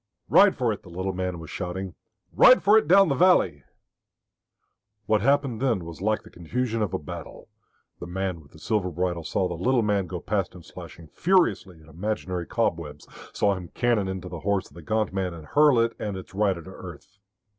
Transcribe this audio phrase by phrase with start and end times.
[0.29, 1.93] "Ride for it!" the little man was shouting.
[2.33, 3.63] "Ride for it down the valley."
[5.05, 7.49] What happened then was like the confusion of a battle.
[7.99, 11.79] The man with the silver bridle saw the little man go past him slashing furiously
[11.83, 15.77] at imaginary cobwebs, saw him cannon into the horse of the gaunt man and hurl
[15.79, 17.19] it and its rider to earth.